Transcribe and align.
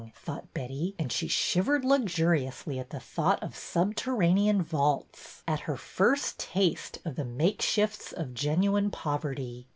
thought 0.15 0.51
Betty, 0.51 0.95
and 0.97 1.11
she 1.11 1.27
shiv 1.27 1.67
ered 1.67 1.83
luxuriously 1.83 2.79
at 2.79 2.89
the 2.89 2.99
thought 2.99 3.43
of 3.43 3.55
subterranean 3.55 4.63
vaults, 4.63 5.43
at 5.47 5.59
her 5.69 5.77
first 5.77 6.39
taste 6.39 6.97
of 7.05 7.17
the 7.17 7.23
makeshifts 7.23 8.11
of 8.11 8.33
genuine 8.33 8.89
poverty. 8.89 9.67